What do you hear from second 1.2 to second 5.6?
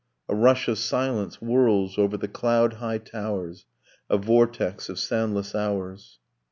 whirls over the cloud high towers, A vortex of soundless